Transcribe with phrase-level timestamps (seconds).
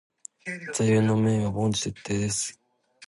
[0.73, 2.59] 座右の銘は凡事徹底です。